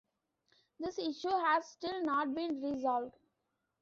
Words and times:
This 0.79 0.97
issue 0.97 1.29
has 1.29 1.63
still 1.67 2.01
not 2.01 2.33
been 2.33 2.59
resolved. 2.59 3.13